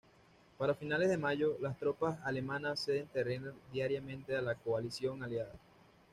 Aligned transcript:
Para 0.57 0.73
finales 0.73 1.09
de 1.09 1.17
mayo, 1.19 1.57
las 1.61 1.77
tropas 1.77 2.17
alemanas 2.25 2.79
ceden 2.83 3.05
terreno 3.09 3.51
diariamente 3.71 4.35
a 4.35 4.41
la 4.41 4.55
coalición 4.55 5.21
aliada. 5.21 5.53